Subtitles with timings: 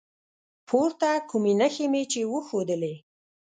[0.67, 2.95] پورته کومې نښې مې چې وښودلي